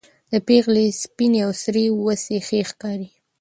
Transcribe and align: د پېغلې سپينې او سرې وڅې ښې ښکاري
د 0.31 0.33
پېغلې 0.47 0.87
سپينې 1.01 1.39
او 1.45 1.51
سرې 1.63 1.85
وڅې 2.03 2.37
ښې 2.47 2.59
ښکاري 2.69 3.09